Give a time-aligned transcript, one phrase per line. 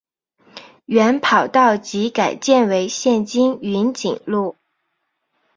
[0.85, 4.55] 原跑道即改建为现今云锦路。